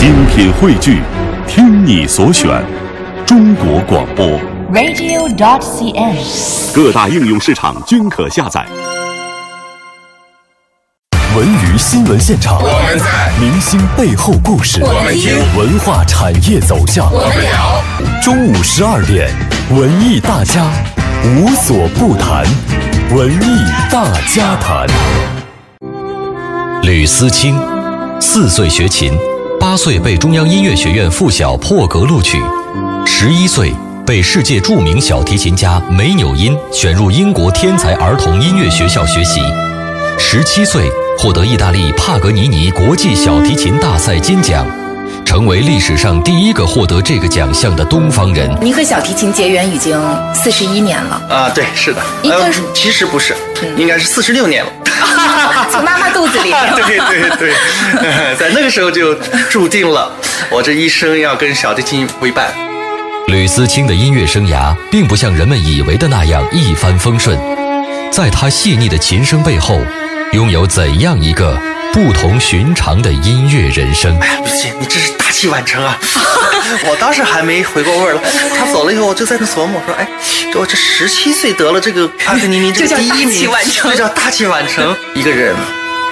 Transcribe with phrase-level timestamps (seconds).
[0.00, 1.02] 精品汇聚，
[1.46, 2.48] 听你所选，
[3.26, 4.26] 中国广播。
[4.72, 6.74] radio.dot.cn，。
[6.74, 8.64] 各大应用市场均可下载。
[11.36, 13.04] 文娱新闻现场，我们在；
[13.38, 17.82] 明星背后故事，我们听；文化产业走向，我们聊。
[18.22, 19.28] 中午十二点，
[19.68, 20.64] 文艺大家
[21.26, 22.46] 无所不谈，
[23.14, 24.86] 文艺大家谈。
[26.84, 27.54] 吕思清，
[28.18, 29.12] 四岁学琴，
[29.60, 32.40] 八岁被中央音乐学院附小破格录取，
[33.04, 33.70] 十一岁
[34.06, 39.38] 被世界著名小提琴家梅纽因选入英国天才儿童音乐学校学习，
[40.18, 44.66] 十七岁获得意大利帕格尼尼国际小提琴大赛金奖，
[45.26, 48.50] 成为历史上第一个获得这个奖项的东方人。
[48.62, 50.00] 您和小提琴结缘已经
[50.34, 53.36] 四十一年了，啊，对，是的，应该是呃其实不是，
[53.76, 54.72] 应该是四十六年了。
[56.32, 57.54] 对 对对，
[58.00, 59.14] 呃 在那个时候就
[59.50, 60.12] 注定了
[60.50, 62.52] 我这一生要跟小提琴为伴。
[63.26, 67.38] 吕思清的音乐生涯并不像人们以为的那样一帆风顺，
[68.10, 69.80] 在他细腻的琴声背后，
[70.32, 71.56] 拥有怎样一个
[71.92, 74.18] 不同寻常的音乐人生？
[74.18, 75.96] 哎吕姐，你这是大器晚成啊！
[76.88, 78.22] 我当时还没回过味儿了，
[78.56, 80.08] 他走了以后，我就在那琢磨，我说，哎，
[80.56, 84.96] 我这十七岁得了这个帕格尼尼这个第一这叫大器名，晚成这叫大器晚成。
[85.14, 85.54] 一个人，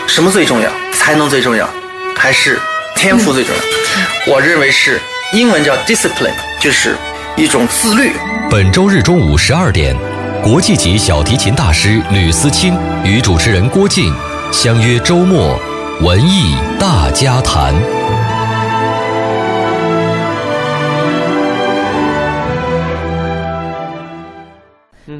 [0.08, 0.70] 什么最重要？
[0.92, 1.68] 才能最重要，
[2.16, 2.58] 还是
[2.96, 4.32] 天赋最重要？
[4.32, 4.98] 我认为是
[5.34, 6.96] 英文叫 discipline，就是
[7.36, 8.12] 一种自律。
[8.50, 9.94] 本周日中午十二点，
[10.42, 14.12] 国际级小提琴大师吕思清与主持人郭靖
[14.50, 15.60] 相约周末
[16.00, 17.74] 文艺大家谈。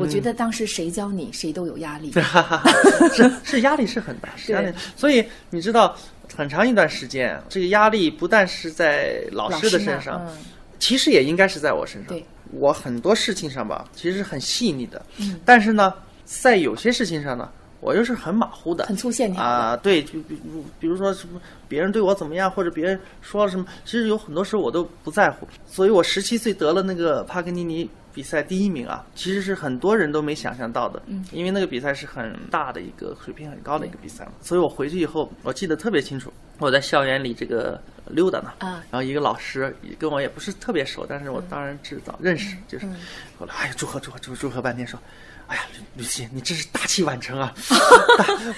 [0.08, 2.12] 觉得当时谁教你，谁都有压力。
[3.14, 4.72] 是是压力是很大， 是压力。
[4.96, 5.96] 所以你知道，
[6.34, 10.36] 很长一段时间，这个压力不但是在老师的身上，嗯、
[10.78, 12.08] 其实也应该是在我身上。
[12.08, 15.92] 对，我很多事情上吧，其实很细腻的，嗯、但是呢，
[16.24, 19.76] 在有些事情上呢，我又是很马虎的，很粗线条啊。
[19.76, 25.47] 对，就比如比如说什么别人对我怎么样，或者别人说了什么，其实有很多时候我都不在乎。
[25.66, 27.88] 所以我十七岁得了那个帕格尼尼。
[28.18, 42.96] 比赛第一名啊，其实是很多人都没想象到的，嗯，因为那个比赛是很大的一个水平很高的一个比赛嘛，所以我回去以后，我记得特别清楚，我在校园里这个溜达呢，啊，然后一个老师跟我也不是特别熟，但是我当然知道、嗯、认识，就是嗯、
[43.38, 44.98] 后来哎呀祝贺祝贺祝贺祝贺半天说，
[45.46, 45.62] 哎呀
[45.94, 47.54] 吕吕姐你真是大器晚成啊！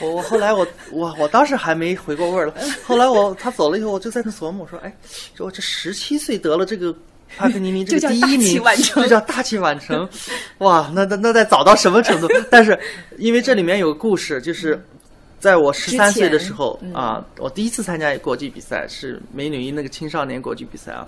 [0.01, 4.97] 我我后来我我我当时还没回过味儿了，后来我他走了以后，我就在那琢磨，我说哎，
[5.35, 6.97] 说我这十七岁得了这个。
[7.37, 8.63] 帕格尼尼这个第一名，
[8.95, 10.09] 这叫大器晚成，
[10.59, 12.29] 哇，那那那得早到什么程度？
[12.51, 12.79] 但是
[13.19, 14.83] 因为这里面有个故事，就是
[15.39, 21.07] 在我十三岁的时候、嗯、啊，我第一次参加国际比赛是美女一那个青少年国际比赛啊，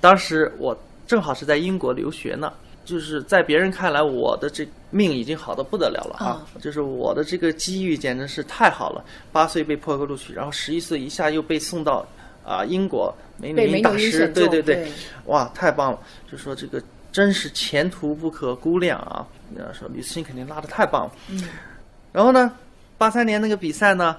[0.00, 2.52] 当时我正好是在英国留学呢，
[2.84, 9.02] 就是在别人看来我的这命已经好的不得了了啊，嗯、就是我的这个机遇简直是太好了，
[9.32, 12.06] 八岁被破格录取，然后十一岁一下又被送到。
[12.44, 14.88] 啊，英国美女音大师，对对对，对
[15.26, 15.98] 哇，太棒了！
[16.30, 19.26] 就说这个真是前途不可估量啊！
[19.56, 21.12] 呃，说吕思欣肯定拉的太棒了。
[21.28, 21.44] 嗯。
[22.12, 22.52] 然后呢，
[22.98, 24.16] 八三年那个比赛呢，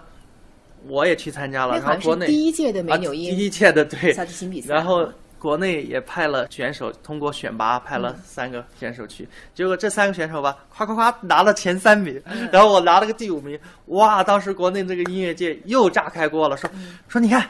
[0.88, 1.80] 我也去参加了。
[1.80, 4.74] 然后国内第一届的美纽第一届的对小提琴比赛。
[4.74, 9.24] 然后国内也派了选手，通过选拔派了三个选手去。
[9.24, 13.60] 嗯、结果这三个选手吧，夸夸夸拿了前三名，嗯、然后我拿了个第五名。
[13.88, 14.24] 哇！
[14.24, 17.48] 当时国内这个音乐界又炸开锅了，说、嗯、说你看。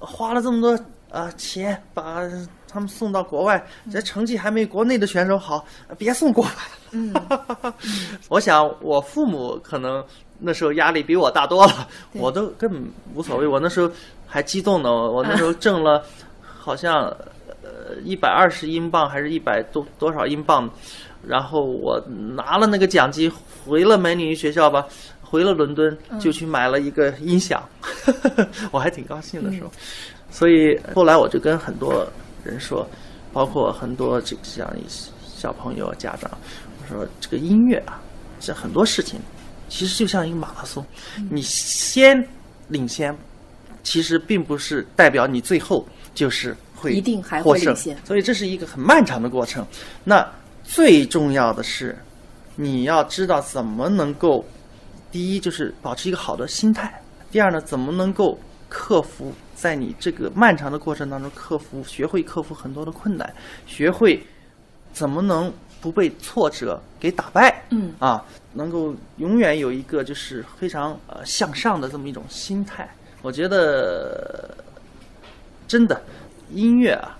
[0.00, 0.72] 花了这么多
[1.10, 2.20] 啊、呃、钱把
[2.68, 5.64] 他们送到国外，这成绩还没国内的选手好，
[5.98, 6.50] 别送国外。
[6.92, 7.12] 嗯，
[8.28, 10.04] 我想我父母可能
[10.38, 12.82] 那时候压力比我大多了，我都根本
[13.14, 13.46] 无所谓。
[13.46, 13.90] 我那时候
[14.26, 16.02] 还激动呢，我那时候挣了
[16.42, 17.04] 好像
[17.62, 20.68] 呃一百二十英镑还是一百多多少英镑，
[21.26, 22.02] 然后我
[22.36, 23.30] 拿了那个奖金
[23.64, 24.86] 回了美女学校吧。
[25.32, 27.66] 回了伦敦，就去买了一个音响，
[28.04, 29.68] 嗯、 我还挺高兴的时候。
[29.68, 29.80] 嗯、
[30.30, 32.06] 所以后来我就跟很多
[32.44, 32.86] 人说，
[33.32, 34.70] 包括很多这个像
[35.34, 36.30] 小朋友、家长，
[36.82, 37.98] 我说这个音乐啊，
[38.40, 39.18] 这很多事情
[39.70, 40.84] 其实就像一个马拉松，
[41.16, 42.22] 嗯、你先
[42.68, 43.16] 领先，
[43.82, 47.74] 其实并不是代表你最后就是会一定还获胜。
[47.74, 47.96] 先。
[48.04, 49.66] 所以这是一个很漫长的过程。
[50.04, 50.30] 那
[50.62, 51.96] 最重要的是，
[52.54, 54.44] 你要知道怎么能够。
[55.12, 57.00] 第一就是保持一个好的心态，
[57.30, 58.36] 第二呢，怎么能够
[58.68, 63.32] 克服在你这个漫长的过程当中克服，学会克服很多的困难，
[63.66, 64.26] 学会
[64.92, 68.24] 怎么能不被挫折给打败，嗯啊，
[68.54, 72.88] 能够永远有一个就是非常呃向上的这么一种心态。
[73.20, 74.56] 我觉得
[75.68, 76.02] 真的
[76.50, 77.18] 音乐啊，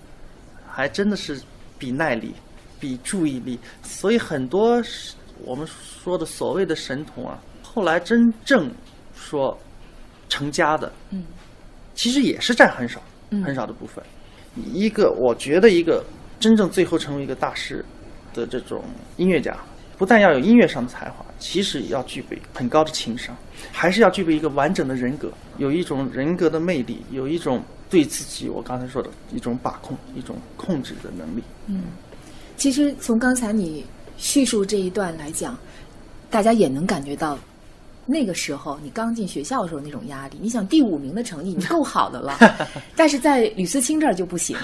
[0.67, 1.39] 还真的是
[1.77, 2.33] 比耐力、
[2.79, 4.81] 比注意力，所以很多
[5.45, 7.39] 我们说的所谓的神童啊，
[7.73, 8.69] 后来真正
[9.15, 9.57] 说
[10.29, 11.23] 成家的，嗯，
[11.95, 13.01] 其实也是占很少、
[13.43, 14.03] 很少的部分。
[14.71, 16.03] 一个我觉得一个
[16.39, 17.83] 真正最后成为一个大师
[18.33, 18.83] 的这种
[19.17, 19.57] 音乐家，
[19.97, 23.35] 不但要有音乐上的才华，其实也要具备很高的情商，
[23.71, 31.41] 还是要具备一个完整的人格，有一种人格的魅力，有一种对自己我刚才说的一种把控、一种控制的能力。
[31.65, 31.85] 嗯
[32.55, 33.83] 其实从刚才你
[34.15, 35.57] 叙述这一段来讲，
[36.29, 37.37] 大家也能感觉到，
[38.05, 40.37] 那个时候你刚进学校的时候那种压力。
[40.41, 42.37] 你想第五名的成绩已经够好的了，
[42.95, 44.57] 但是在吕思清这儿就不行？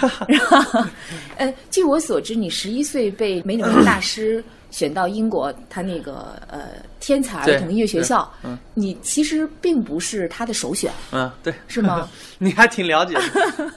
[1.38, 6.70] 呃，据我所知，你十一岁被美纽约大师选到英国他那个呃
[7.00, 12.08] 天才儿童音乐学校，嗯你其实并不是他的首选，嗯，对，是吗？
[12.38, 13.72] 你还挺了解的，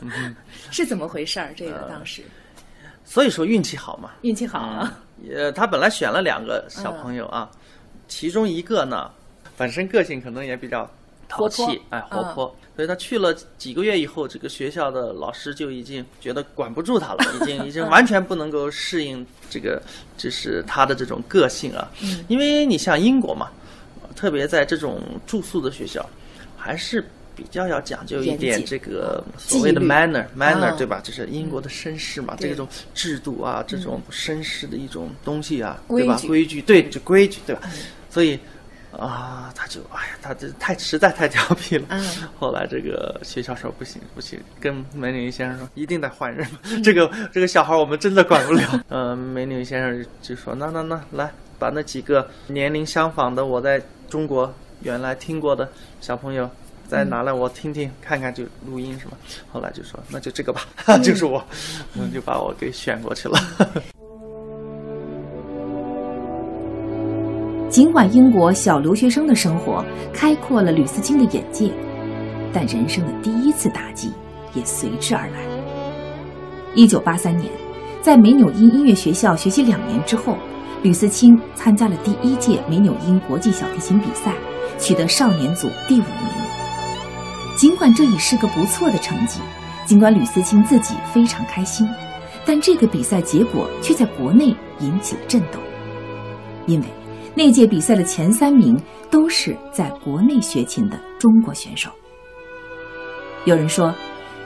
[0.70, 1.52] 是怎么回事儿？
[1.56, 2.22] 这个当时
[3.04, 4.10] 所以说运气好嘛。
[4.22, 4.98] 运气好啊，
[5.34, 7.50] 呃，他本来选了两个小朋友啊，
[8.08, 9.10] 其中一个呢，
[9.62, 10.90] 本身个性可能也比较
[11.28, 19.80] 淘气，哎，活泼，所以他去了几个月以后，这个学校的老师就已经觉得管不住他了，已经已经完全不能够适应这个，
[20.16, 21.88] 就是他的这种个性啊。
[22.02, 23.52] 嗯因为你像英国嘛，
[24.16, 26.04] 特别在这种住宿的学校，
[26.56, 27.04] 还是。
[27.34, 31.00] 比较要讲究一点这个所谓的 manner manner 啊对吧？
[31.02, 36.20] 就是英国的绅士嘛，这种制度啊，这种绅士的一种东西啊，对吧？
[36.26, 37.62] 规矩，对，就规矩，对吧？
[38.10, 38.38] 所以
[38.98, 41.86] 啊，他就哎呀，他这太实在太调皮了。
[41.90, 42.04] 嗯
[42.38, 46.46] 后来这个学校说不行不行，跟梅纽约先生说一定得换人，
[46.82, 48.84] 这个这个小孩我们真的管不了。
[48.88, 56.50] 呃，梅纽约先生就说那那那来把那几个年龄相仿的我在中国原来听过的小朋友。
[56.88, 59.12] 再拿来我听听看看，就录音是吗？
[59.50, 60.60] 后来就说那就这个吧，
[61.02, 61.42] 就是我，
[61.94, 63.38] 嗯，就把我给选过去了。
[67.72, 69.82] 尽管英国小留学生的生活
[70.12, 71.70] 开阔了吕思清的眼界，
[72.52, 74.12] 但人生的第一次打击
[74.52, 75.38] 也随之而来。
[76.74, 77.50] 一九八三年，
[78.02, 80.36] 在美纽因音乐学校学习两年之后，
[80.82, 84.34] 吕思清参加了第一届美纽因国际小提琴比赛，
[84.78, 86.28] 取得少年组第五名。
[87.56, 89.40] 尽管这已是个不错的成绩，
[89.86, 91.88] 尽管吕思清自己非常开心，
[92.44, 95.58] 但这个比赛结果却在国内引起了震动，
[96.66, 96.86] 因为
[97.34, 98.78] 那届比赛的前三名
[99.10, 101.90] 都是在国内学琴的中国选手。
[103.44, 103.94] 有人说，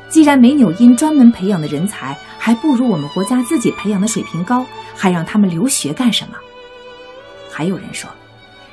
[0.09, 6.37] 既然美纽因专门培养的人才还不如我们国家自己培养的水平高，还让他们留学干什么？
[7.51, 8.09] 还有人说，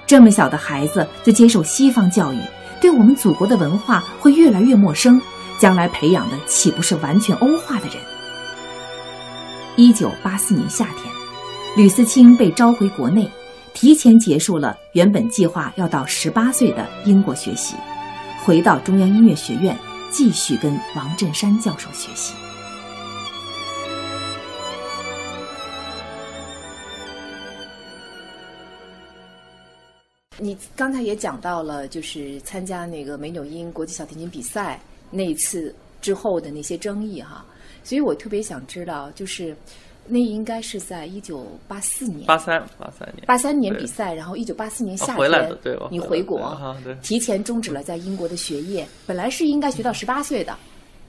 [0.06, 2.38] 这么小的孩子就接受西方教育，
[2.80, 5.19] 对我们祖国的文化会越来越陌生，
[5.57, 7.95] 将来培养的岂不是完全欧化的人？
[9.75, 11.12] 一九八四年夏天，
[11.75, 13.27] 吕思清被召回国内，
[13.73, 17.75] 提前结束了原本计划要到十八岁的英国学习，
[18.45, 19.77] 回到中央音乐学院
[20.11, 22.33] 继续跟王振山教授学习。
[30.37, 34.79] 你刚才也讲到了，就是参加那个美纽因国际小提琴比赛
[35.09, 37.45] 那一次之后的那些争议哈，
[37.83, 39.55] 所以我特别想知道，就是
[40.05, 50.57] 那应该是在一九八四年，八三八三年，八三年比赛，然后一九八四年夏天、啊回来的对我你回国，提前终止了在英国的学业，本来是应该学到十八岁的，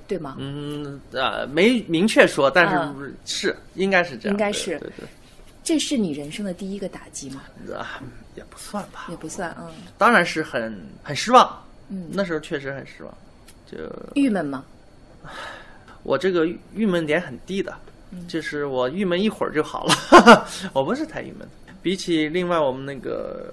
[0.07, 0.37] 对吗？
[0.39, 2.95] 嗯啊，没明确说，但啊。
[2.99, 4.79] 是是应该是这样，应该是。
[4.79, 5.07] 对对
[5.65, 7.43] 这是你人生的第一个打击吗？
[7.75, 8.01] 啊，
[8.37, 11.59] 也不算吧，也不算，嗯，当然是很很失望，
[11.89, 12.09] 嗯。
[12.13, 13.13] 那时候确实很失望，
[13.67, 13.79] 就
[14.15, 14.65] 郁闷吗？
[16.03, 17.93] 我这个郁闷点很低的，嗯
[18.29, 19.95] 就是我郁闷一会儿就好了，
[20.73, 21.49] 我不是太郁闷。
[21.83, 23.53] 比起另外我们那个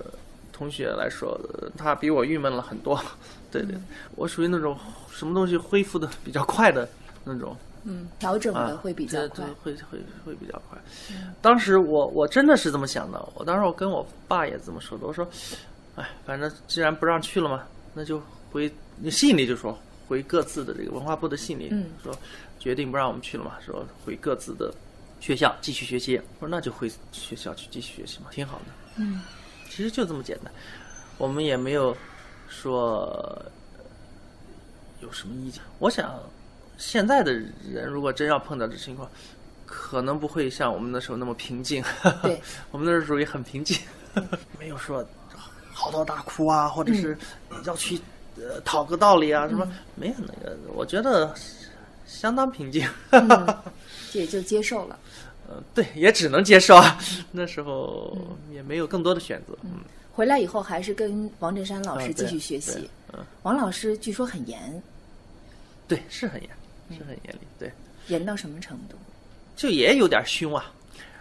[0.53, 2.99] 同学来说，呃他比我郁闷了很多。
[3.51, 3.67] 对嗯。
[3.67, 3.77] 对，
[4.15, 4.77] 我属于那种
[5.11, 6.87] 什么东西恢复的比较快的
[7.23, 7.55] 那种。
[7.83, 9.43] 嗯，调整啊，的会比较快。
[9.43, 10.77] 对对，会会会比较快。
[11.41, 15.27] 当时我我真的是这么想的，我当时我跟我爸也这么说的，我说，
[15.95, 17.63] 哎，反正既然不让去了嘛，
[17.93, 19.75] 那就回，你心里就说
[20.11, 22.13] 回各自的这个文化部的信里、嗯说，
[22.59, 24.69] 决定不让我们去了嘛，说回各自的
[25.21, 26.17] 学校继续学习。
[26.39, 28.65] 我说那就回学校去继续学习嘛，挺好的。
[28.97, 29.21] 嗯，
[29.69, 30.51] 其实就这么简单，
[31.17, 31.95] 我们也没有
[32.49, 33.45] 说呃
[34.99, 35.63] 有什么意见。
[35.79, 36.13] 我想
[36.77, 39.09] 现在的人如果真要碰到这情况，
[39.65, 41.81] 可能不会像我们那时候那么平静。
[42.21, 43.79] 对， 我们那时候属于很平静，
[44.59, 45.07] 没有说
[45.71, 47.17] 嚎啕大哭啊，或者是
[47.63, 47.97] 要去
[48.49, 50.57] 呃讨个道理啊什么，没有那个。
[50.73, 51.33] 我觉得
[52.05, 52.87] 相当平静。
[53.11, 53.57] 嗯，
[54.13, 54.97] 也就接受了。
[55.47, 56.97] 呃，对，也只能接受啊。
[57.31, 58.17] 那时候
[58.53, 59.57] 也没有更多的选择。
[59.63, 59.79] 嗯，
[60.13, 62.71] 回来以后还是跟王振山老师继续学习。
[62.73, 64.81] 对嗯，王老师据说很严，
[65.87, 66.49] 对，是很严，
[66.97, 67.39] 是很严厉。
[67.59, 67.71] 对，
[68.07, 68.95] 严到什么程度？
[69.57, 70.71] 就也有点凶啊，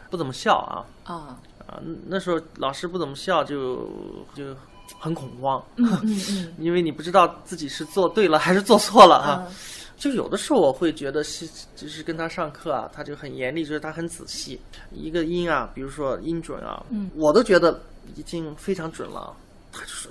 [0.09, 0.87] 不怎么笑啊。
[1.12, 3.89] 啊，啊，那时候老师不怎么笑就，
[4.35, 4.55] 就
[4.99, 9.47] 很恐慌，嗯 嗯因为你不知道自己是做对了还是做错了啊。
[9.49, 9.55] 嗯。
[9.97, 14.59] 就有的时候我会觉得是，就是跟他上课啊，他就很严厉，就是他很仔细，
[14.93, 17.11] 一个音啊，比如说音准啊，嗯。
[17.15, 17.79] 我都觉得
[18.17, 19.37] 已经非常准了，
[19.71, 20.09] 他就是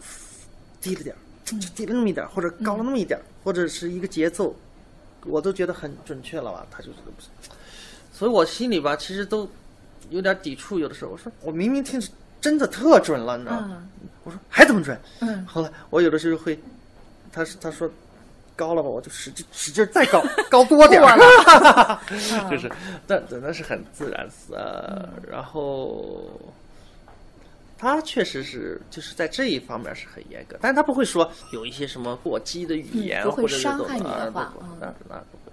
[0.80, 1.18] 低了点儿，
[1.60, 4.56] 就低了那么一点儿，或者高了那么一点儿，或者是一个节奏，
[5.26, 6.98] 我都觉得很准确了吧，他就是。
[8.14, 9.50] 所以我心里吧，其实都
[10.12, 11.10] 有点抵触，有的时候。
[11.10, 12.08] 我说我明明听着
[12.42, 13.68] 真的特准了，你知道吗？
[13.72, 13.90] 嗯。
[14.24, 15.46] 我说还怎么准，嗯。
[15.46, 16.60] 后来我有的时候会，
[17.32, 17.90] 他是他说
[18.56, 21.18] 高了吧，我就使劲使劲再高， 高多点儿，
[22.52, 22.70] 就是，
[23.08, 26.30] 但但那是很自然呃，然后
[27.78, 35.52] 他确实是就是在这一方面是很严格，但是他不会说有一些什么过激的语言、或者是伤害你的啊话那那不会。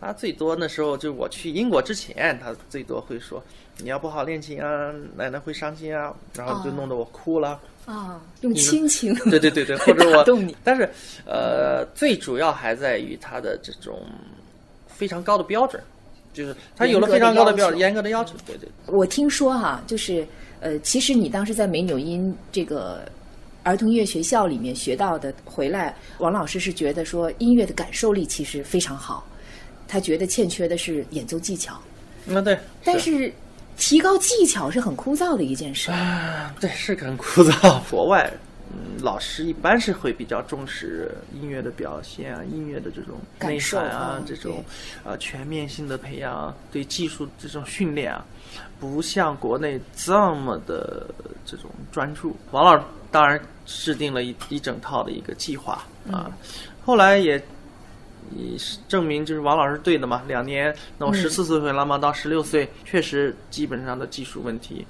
[0.00, 3.42] 他最多那时候就我去英国之前，他最多会说
[3.78, 7.60] 你要不好练琴啊，奶奶会伤心啊，然后就哦弄得我哭了。
[7.86, 9.14] 啊，用亲情。
[9.30, 10.88] 对对对对，或者我 打动你，但是
[11.26, 14.00] 呃，最主要还在于他的这种
[14.86, 15.82] 非常高的标准，
[16.32, 18.34] 就是他有了非常高的标准，严严格的要求。
[18.46, 20.26] 对对，我听说哈、就是
[20.60, 23.06] 呃，其实你当时在美纽因这个
[23.64, 29.26] 儿童音乐学校里面学到的，回来王老师是觉得说音乐的感受力其实非常好，
[29.86, 31.78] 他觉得欠缺的是演奏技巧，
[32.24, 33.30] 那对，但是
[33.76, 35.90] 提高技巧是很枯燥的一件事。
[35.90, 37.80] 啊，对是很枯燥。
[37.90, 38.32] 国外，
[38.72, 44.64] 嗯，老师一般是会比较重视音乐的表现啊，音乐的这种内感受涵啊啊，这种
[45.04, 48.24] 呃全面性的培养啊，对技术这种训练啊，
[48.78, 51.06] 不像国内这么的
[51.44, 52.36] 这种专注。
[52.52, 56.30] 王老师当然制定了一一整套的一个计划啊，
[56.84, 57.42] 后来也。
[58.36, 64.86] 也是证明就是王老师对的嘛，两年，那我十四岁回来嘛，到十六岁确实基本上的技术问题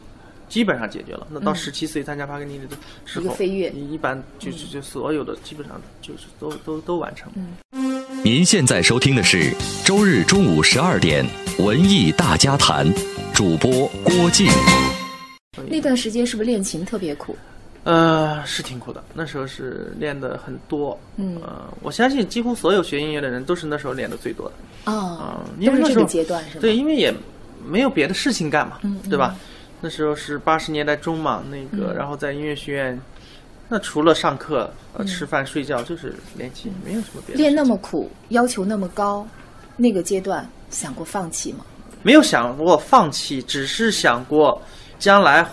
[0.49, 1.27] 基本上解决了。
[1.31, 7.39] 那到十七岁参加帕格尼尼的时候，一个飞跃一一般就是就所有的基本上就是都都都完成了。
[8.23, 9.53] 您现在收听的是
[9.85, 11.27] 周日中午十二点
[11.59, 12.87] 文艺大家谈，
[13.35, 14.47] 主播郭靖。
[15.69, 17.37] 那段时间是不是练琴特别苦？
[17.85, 20.99] 呃，是挺苦的，那时候是练的很多。
[21.17, 24.91] 嗯呃，我相信几乎所有学音乐的人都是那时候练的最多的。
[24.91, 26.61] 啊、嗯，因为那时候都是这个阶段是吗？
[26.63, 27.13] 对，因为也
[27.65, 29.37] 没有别的事情干嘛，嗯对吧？
[29.81, 32.99] 那时候是八十年代中嘛，那个、嗯然后在音乐学院，
[33.69, 34.71] 那除了上课、
[35.07, 37.39] 吃饭、睡觉，就是练琴，没有什么别的。
[37.39, 39.27] 练那么苦，要求那么高，
[39.77, 41.67] 那个阶段想过放弃吗？
[42.03, 44.59] 没有想过放弃，只是想过
[44.99, 45.47] 将来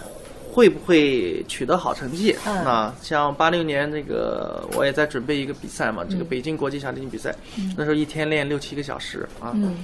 [0.52, 2.36] 会不会取得好成绩。
[2.46, 2.64] 嗯。
[2.64, 6.28] 那像八六年那个，我也在准备一个比赛嘛，这个嗯。
[6.28, 7.34] 北京国际小提琴比赛，
[7.78, 9.52] 那时候一天练六七个小时啊。
[9.56, 9.84] 嗯。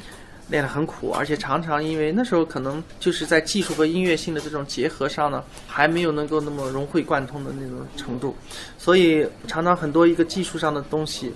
[0.49, 8.33] 练得很苦，而且常常因为那时候可能就是在技术和音乐性的这种结合上呢，还没有能够那么融会贯通的那种程度，
[8.77, 11.33] 所以常常很多一个技术上的东西，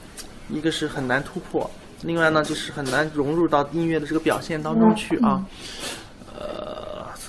[0.50, 1.69] 一个是很难突破，
[2.03, 5.45] 另外呢就是很难融入到音乐的这个表现当中去啊，呃，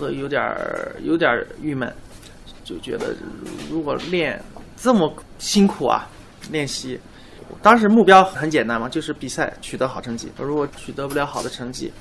[0.03, 1.89] 所以有点儿有点儿郁闷，
[2.65, 3.15] 就觉得
[3.71, 4.43] 如果练
[4.77, 6.09] 这么辛苦啊，
[6.51, 6.99] 练习。
[7.63, 10.29] 当时目标很简单嘛，就是比赛取得好成绩。
[10.39, 11.93] 如果取得不了好的成绩，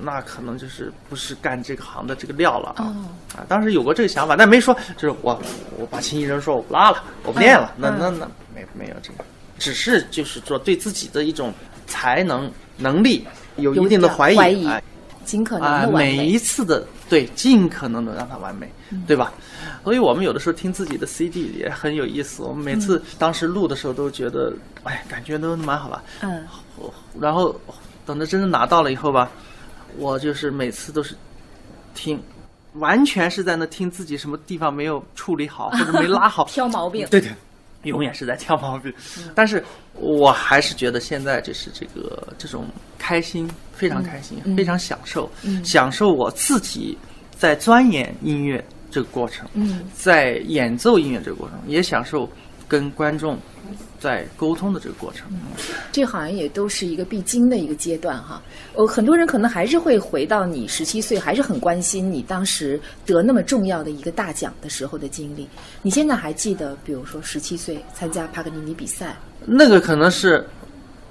[0.00, 2.84] 那可能就是不是干这个行的这个料了啊！
[2.86, 3.04] 哦
[3.36, 5.38] 啊，当时有过这个想法，但没说就是我
[5.78, 7.70] 我把琴一扔，说我不拉了，我不练了。
[7.76, 9.24] 嗯那那那没没有这个，
[9.58, 11.52] 只是就是说对自己的一种
[11.86, 13.26] 才能能力
[13.56, 14.82] 有一定的怀疑，怀疑哎
[15.26, 16.38] 尽可能每一。
[16.38, 19.32] 次的对，尽可能的让它完美，嗯对吧？
[19.84, 22.42] 所以我们有的时候听自己的 CD 也很有意思。
[22.42, 26.02] 我们每次当时录的时候都觉得，哎，感觉都蛮好吧。
[26.22, 26.44] 嗯
[27.20, 27.54] 然后
[28.04, 29.30] 等着真的拿到了以后吧，
[29.96, 31.14] 我就是每次都是
[31.94, 32.22] 听，
[32.74, 37.32] 完全是在那听自己什么地方没有处理好或者没拉好， 挑毛病对对，
[37.86, 38.92] 永远是在挑毛病。
[39.34, 39.64] 但是
[39.94, 42.66] 我还是觉得现在就是这个这种
[42.98, 45.30] 开心，非常开心，非常享受，
[45.64, 46.96] 享受我自己
[47.36, 52.30] 在钻研音乐这个过程，嗯在演奏音乐这个过程，也享受
[52.68, 53.38] 跟观众
[53.98, 55.28] 在沟通的这个过程。
[55.92, 58.42] 这好像也都是一个必经的一个阶段哈。
[58.74, 65.48] 呃，很多人可能还是会回到你十七岁，还是很关心你当时得那么重要的一个大奖的时候的经历。
[65.82, 70.46] 你现在还记得，比如说十七岁参加帕格尼尼比赛，那个可能是，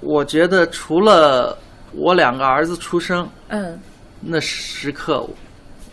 [0.00, 1.58] 我觉得除了
[1.92, 3.78] 我两个儿子出生嗯
[4.20, 5.28] 那时刻，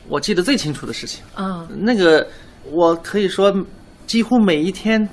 [0.07, 1.23] 我记得最清楚的事情。
[1.33, 2.25] 啊那个
[2.71, 3.53] 我可以说，
[4.05, 5.07] 几乎每一天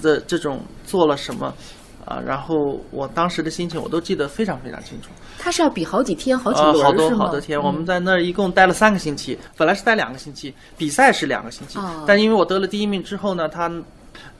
[0.00, 1.52] 的这种做了什么
[2.04, 5.10] 啊，然后我当时的心情我都记得非常非常清楚。
[5.38, 7.10] 他是要比好几天、好几好多？
[7.16, 13.68] 好多天，嗯我们在那儿一共待了三个星期，本来是待两个星期，比赛是两个星期，哦但因为我得了第一名之后呢，他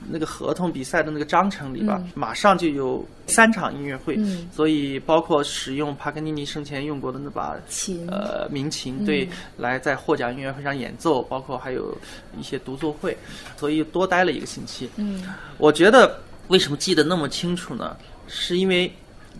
[0.08, 2.10] 那个合同比赛的那个章程里吧，嗯。
[2.14, 4.48] 马上就有三场音乐会，嗯。
[4.52, 8.06] 所以包括使用帕格尼尼生前用过的那把琴。
[8.10, 9.04] 呃民琴，嗯。
[9.04, 11.96] 对，来在获奖音乐会上演奏，包括还有
[12.38, 13.16] 一些独奏会，
[13.56, 14.90] 所以多待了一个星期。
[14.96, 15.24] 嗯。
[15.58, 17.96] 我觉得为什么记得那么清楚呢？
[18.28, 18.90] 是因为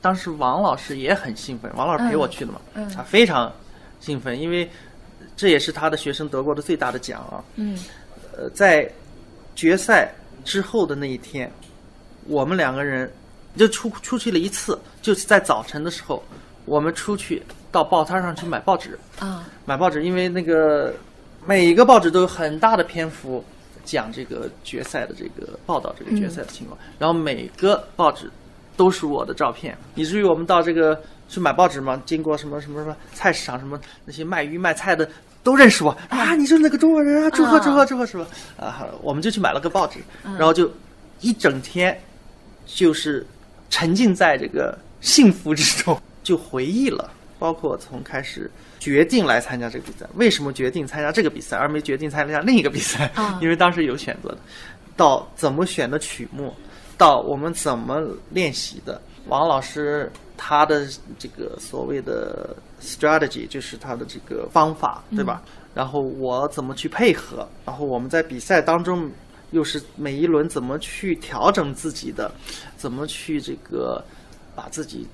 [0.01, 2.61] 当时王老师也很兴奋，王老师陪我去的嘛，
[2.95, 3.53] 他非常
[4.01, 4.69] 兴奋，因为
[5.37, 7.43] 这也是他的学生得过的最大的奖啊。
[7.57, 7.79] 嗯。
[8.37, 8.91] 呃，在
[9.55, 10.11] 决赛
[10.45, 11.51] 之后的那一天，
[12.27, 13.13] 我们两个人
[13.57, 16.23] 就出出去了一次，就是在早晨的时候，
[16.65, 19.49] 我们出去到报摊上去买报纸，啊。
[19.65, 20.95] 买报纸，因为那个
[21.47, 23.45] 每一个报纸都有很大的篇幅
[23.85, 28.31] 讲这个决赛的这个报道这个决赛的情况，然后每个报纸
[28.77, 35.09] 都是我的照片，以至于我们到这个去买报纸嘛，经过什么什么什么菜市场，什么那些卖鱼卖菜的
[35.43, 38.27] 都认识我啊，你是那个中国人啊，祝贺祝贺祝贺什么？
[38.57, 40.71] 啊，我们就去买了个报纸，然后就
[41.21, 41.99] 一整天
[42.67, 43.27] 就是
[43.69, 53.11] 沉浸在这个幸福之中，就回忆了，包括从开始决定来参加这个比赛，为什么决定参加这个比赛，而没决定参加另一个比赛？
[53.15, 54.39] 啊因为当时有选择的，
[54.97, 56.55] 到怎么选的曲目，
[56.97, 60.87] 到我们怎么练习的，王老师他的
[61.19, 65.43] 这个所谓的 strategy 就是他的这个方法，对吧？
[65.75, 69.11] 然后我怎么去配合，然后我们在比赛当中
[69.53, 72.31] 又是每一轮怎么去调整自己的，
[72.77, 74.05] 怎么去这个
[74.55, 75.07] 把自己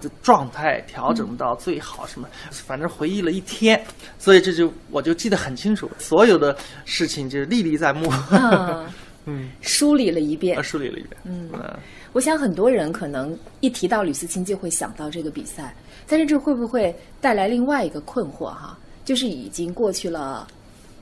[0.00, 2.28] 的状态调整到最好，什么？
[2.50, 3.84] 反正回忆了一天，
[4.18, 8.86] 所以这就我就记得很清楚，所有的事情就是历历在目，啊，
[9.26, 10.56] 嗯，梳理了一遍。
[10.56, 10.62] 呃，。
[10.62, 11.50] 梳理了一遍，嗯。
[11.52, 11.76] 呃
[12.16, 15.74] 我想很多人可能一提到吕思清就会想到这个比赛，
[16.08, 18.74] 但是这会不会带来另外一个困惑哈？
[19.04, 20.48] 就是已经过去了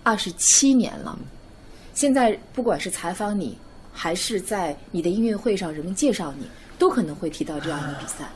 [0.02, 1.16] 二十七年了，
[1.94, 3.56] 现在不管是采访你，
[3.92, 6.48] 还是在你的音乐会上人们介绍你，
[6.80, 8.28] 都可能会提到这样的比赛。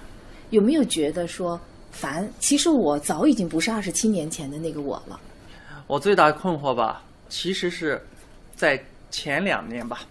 [0.50, 1.60] 有没有觉得说
[1.90, 2.32] 烦？
[2.38, 5.18] 其实我早已经不是二十七年前的那个我了。
[5.88, 8.00] 我最大的困惑吧，其实是
[8.54, 10.02] 在前两年吧，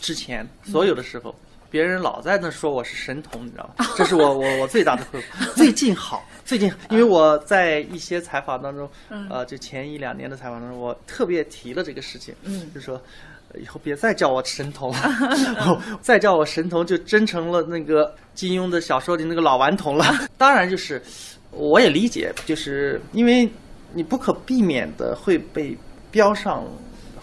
[0.00, 1.32] 之前所有的时候，
[1.72, 3.86] 别人老在那说我是神童，你知道吗？
[3.96, 5.52] 这是我 我我最大的困惑。
[5.56, 8.86] 最近好，最近因为我在一些采访当中，
[9.30, 12.94] 呃，就前一两年的采访当中，我特别提了这个事情，嗯就说。
[12.96, 20.06] 呃以后别再叫我神童了， 再叫我神童就真成了那个金庸的小说里那个老顽童了。
[20.38, 21.02] 当然，就是
[21.50, 23.46] 我也理解，就是因为
[23.92, 25.76] 你不可避免的会被
[26.10, 26.64] 标上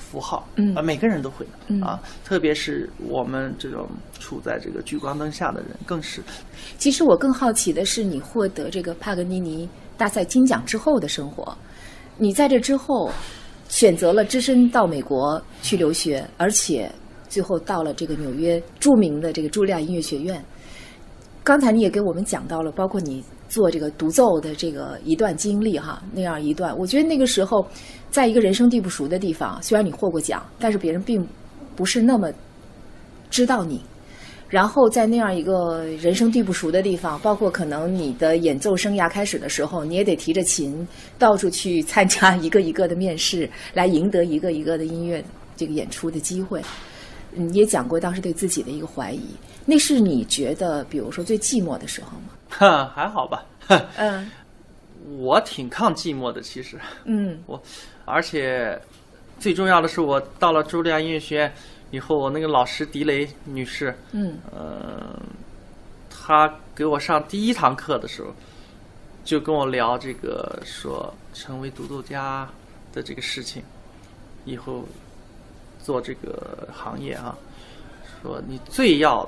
[0.09, 3.87] 符号，嗯啊，每个人都会的、嗯啊，特别是我们这种
[4.19, 6.21] 处在这个聚光灯下的人，更是。
[6.77, 11.55] 其实我更好奇的是，你获得这个帕格尼尼大赛金奖之后的生活。
[12.17, 13.11] 你在这之后
[13.67, 16.91] 选择了只身到美国去留学，而且
[17.29, 20.43] 最后到了这个纽约著名的这个茱莉亚音乐学院。
[21.43, 27.67] 刚才你也给我们讲到了，包括你做这个独奏的这个一段经历哈，那样一段，我觉得那个时候，
[28.09, 31.27] 在一个人生地不熟的地方，虽然你获过奖，但是别人并
[31.75, 32.31] 不是那么
[33.29, 33.81] 知道你。
[34.47, 40.87] 然后在那样一个人生地不熟的地方，包括可能你的演奏生涯开始的时候，你也得提着琴
[41.19, 45.23] 到处去参加一个一个的面试，来赢得一个一个的音乐
[45.55, 46.61] 这个演出的机会。
[47.31, 49.27] 你也讲过当时对自己的一个怀疑，
[49.65, 52.29] 那是你觉得，比如说最寂寞的时候吗？
[52.49, 53.45] 哈，还好吧。
[53.97, 54.29] 嗯
[55.17, 57.59] 我挺抗寂寞的，其实嗯我，
[58.05, 58.79] 而且
[59.39, 61.53] 最重要的是，我到了茱莉亚音乐学院
[61.89, 65.19] 以后，我那个老师狄雷女士，嗯呃，
[66.09, 68.31] 她给我上第一堂课的时候，
[69.23, 72.47] 就跟我聊这个说成为独奏家
[72.93, 73.63] 的这个事情，
[74.45, 74.83] 以后
[75.89, 77.35] 做这个行业啊，
[78.21, 79.27] 说你最要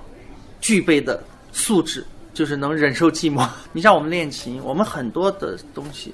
[0.60, 1.20] 具备的
[1.52, 3.50] 素质就是能忍受寂寞。
[3.74, 6.14] 你像我们练琴，我们很多的东西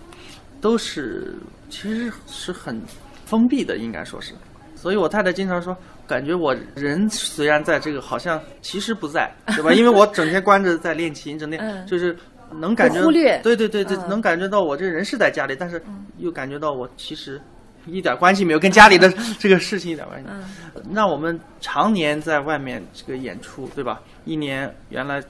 [0.61, 1.35] 都是
[1.69, 2.81] 其实是很
[3.25, 4.31] 封闭的，应该说是。
[4.73, 5.75] 所以我太太经常说，
[6.07, 9.73] 感觉我人虽然在这个，好像其实不在，对吧？
[9.73, 12.15] 因为我整天关着在练琴，整天嗯就是
[12.53, 15.83] 能感觉忽略对对对对，嗯能感觉到我这人是在家里，但是
[16.19, 17.41] 又感觉到我其实
[17.87, 20.27] 一点关系没有，跟家里的 这个事情一点关系。
[20.29, 20.43] 嗯
[20.89, 23.99] 那我们常年在外面这个演出，对吧？
[24.25, 25.21] 一年原来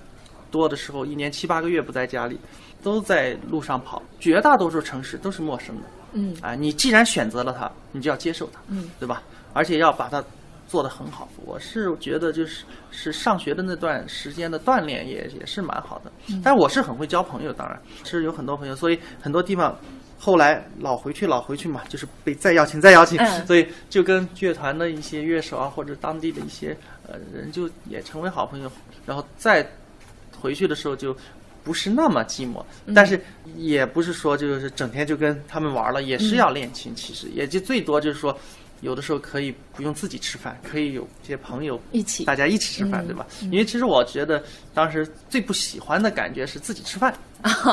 [0.51, 2.37] 多的时候，一年七八个月不在家里，
[2.83, 5.83] 都在路上跑，绝大多数城市都是陌生的。
[6.11, 9.23] 嗯啊，你既然选择了它，你就要接受它，嗯，对吧？
[9.53, 10.23] 而且要把它
[10.67, 11.29] 做得很好。
[11.45, 16.11] 我是觉得就是是上学的那段时间的锻炼也也是蛮好的。
[16.29, 19.75] 嗯但我是很会交朋友，当然是有很多朋友，所以很多地方
[20.17, 26.75] 后来老回去老回去嘛，就是被再邀请再邀请，嗯所以就跟乐团的一些乐手啊，或者当地的一些
[27.07, 28.71] 呃人就也成为好朋友，
[29.05, 29.67] 然后再
[30.39, 31.15] 回去的时候就。
[31.63, 33.19] 不是那么寂寞，嗯但是
[33.57, 36.95] 也不是说就是整天就跟他们玩了，也是嗯要练琴。
[36.95, 38.39] 其实也就最多就是说，
[38.81, 43.25] 有的时候可以不用自己吃饭，可以有些朋友一起大家一起吃饭，嗯对吧？
[43.43, 47.13] 因为其实我觉得当时最不喜欢的感觉是自己吃饭，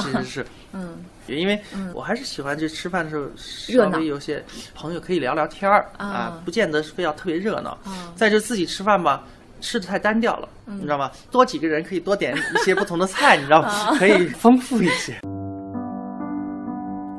[0.03, 1.61] 其实是， 嗯，也因为
[1.93, 4.43] 我还是喜欢就吃饭的时候稍微有些
[4.75, 8.13] 朋友可以聊聊天儿啊啊，不见得是非要特别热闹啊。
[8.17, 9.25] 再就自己吃饭吧。
[9.61, 11.11] 吃的太单调了，你知道吗？
[11.31, 13.97] 多几个人可以多点一些不同的菜， 你知道吗？
[13.99, 15.19] 可以丰富一些。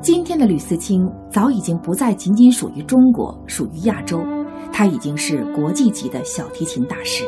[0.02, 4.24] 今天的吕思清早已经不再仅仅属于中国，属于亚洲，
[4.72, 7.24] 他已经是国际级的小提琴大师。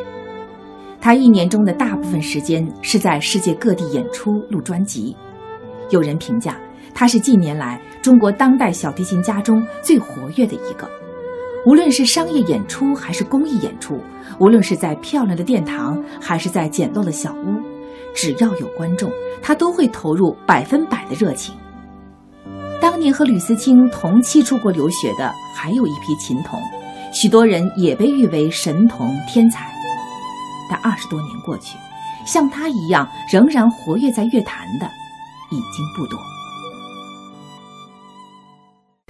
[1.01, 5.15] 他一年中的大部分时间是在世界各地演出、录专辑。
[5.89, 6.57] 有人评价
[6.93, 10.89] 他是近年来中国当代小提琴家中最活跃的一个。
[11.65, 13.99] 无论是商业演出还是公益演出，
[14.39, 17.59] 无论是在漂亮的殿堂还是在简陋的小屋，
[18.15, 21.55] 只要有观众，他都会投入百分百的热情。
[22.89, 26.59] 当年和吕思清同期出国留学的还有一批琴童，
[27.13, 29.71] 许多人也被誉为神童天才。
[30.67, 31.77] 但二十多年过去，
[32.25, 34.89] 像他一样仍然活跃在乐坛的
[35.51, 36.19] 已经不多。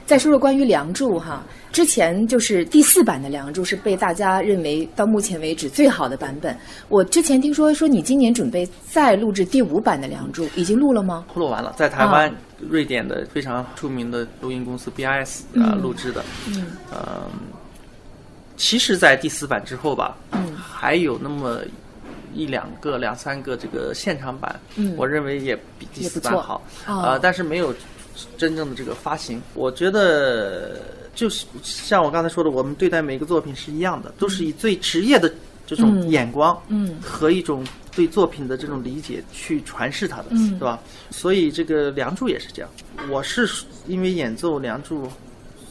[0.09, 6.57] 再说说关于《梁祝》哈，之前就是第四版的《梁祝》是被大家认为到目前为止最好的版本。
[6.87, 11.27] 我之前听说说你今年准备再录制第五版的《梁祝》，已经录了吗？
[11.35, 16.25] 录完了，在台湾、瑞典的非常出名的录音公司 BIS 啊、录制的。
[16.47, 17.29] 嗯呃，
[18.57, 21.59] 其实，在第四版之后吧，嗯还有那么
[22.33, 27.71] 一两个、两三个这个现场版，嗯我认为也比第四版好哦啊、但是没有
[28.37, 29.41] 真正的这个发行。
[29.53, 30.79] 我觉得
[31.13, 35.31] 就是像我刚才说的，我们对待每个作品是一样的，都是以最职业的
[35.65, 40.79] 这种嗯眼光，嗯和一种对作品的这种理解去传世它的，嗯对吧？
[41.11, 42.69] 所以这个《梁祝》也是这样。
[43.09, 43.49] 我是
[43.87, 45.05] 因为演奏《梁祝》，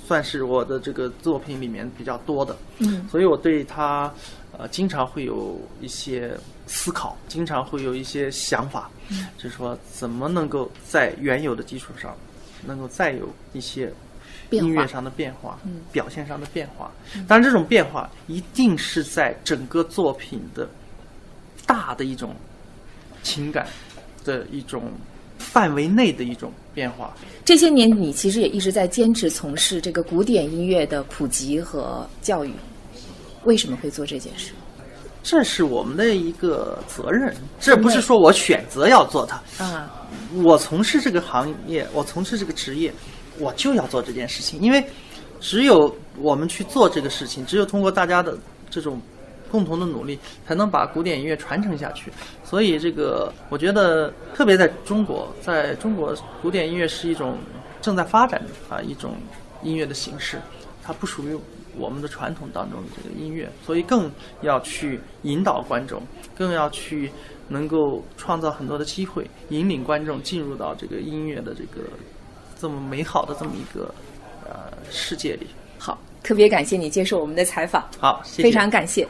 [0.06, 4.12] 算是我的这个作品里面比较多的，嗯所以我对他
[4.56, 12.16] 呃经常会有一些思考，经常会有一些想法，嗯就是说怎么能够在原有的基础上，
[12.66, 13.92] 能够再有一些
[14.50, 16.90] 音乐上的变化，嗯表现上的变化。
[17.26, 20.68] 当然，这种变化一定是在整个作品的
[21.66, 22.34] 大的一种
[23.22, 23.66] 情感
[24.24, 24.90] 的一种
[25.38, 27.14] 范围内的一种变化。
[27.44, 32.52] 这些年你其实也一直在坚持从事这个古典音乐的普及和教育，
[33.44, 34.52] 为什么会做这件事？
[35.22, 39.90] 这是我们的一个责任，这不是说我选择要做它，啊，
[40.44, 42.92] 我从事这个行业，我从事这个职业，
[43.38, 44.82] 我就要做这件事情，因为
[45.40, 48.38] 只有我们去做这个事情，只有通过大家的
[48.70, 49.00] 这种
[49.50, 52.12] 共同的努力，才能把古典音乐传承下去。
[52.44, 57.36] 所以，这个我觉得，特别在中国，在中国，古典音乐是一种
[57.82, 59.14] 正在发展的啊一种
[59.62, 60.40] 音乐的形式，
[60.82, 61.38] 它不属于
[61.78, 64.10] 我们的传统当中的这个音乐，所以更
[64.42, 66.02] 要去引导观众，
[66.36, 67.10] 更要去
[67.48, 71.88] 能够创造很多的机会，引领观众进入到这个音乐的这个
[72.58, 73.94] 这么美好的这么一个
[74.44, 75.46] 呃世界里。
[75.78, 78.42] 好，特别感谢你接受我们的采访，好，谢谢。
[78.42, 79.06] 非常感谢。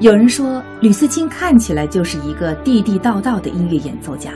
[0.00, 4.32] 有人说，吕思清看起来就是一个地地道道的音乐演奏家，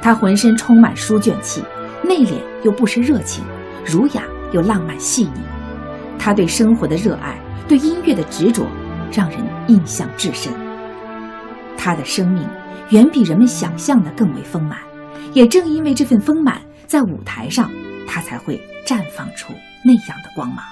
[0.00, 1.60] 他浑身充满书卷气，
[2.06, 3.42] 内敛又不失热情，
[3.84, 5.40] 儒雅又浪漫细腻。
[6.18, 8.66] 他对生活的热爱，对音乐的执着，
[9.12, 10.52] 让人印象至深。
[11.76, 12.46] 他的生命
[12.90, 14.78] 远比人们想象的更为丰满，
[15.32, 17.70] 也正因为这份丰满，在舞台上，
[18.06, 19.52] 他才会绽放出
[19.84, 20.64] 那样的光芒。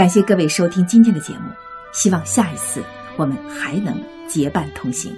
[0.00, 1.50] 感谢各位收听今天的节目，
[1.92, 2.82] 希望下一次
[3.18, 5.14] 我们还能结伴同行。